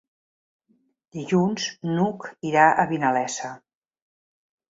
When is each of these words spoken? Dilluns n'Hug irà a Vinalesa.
Dilluns 1.17 1.67
n'Hug 1.91 2.25
irà 2.53 2.63
a 2.71 2.85
Vinalesa. 2.93 3.51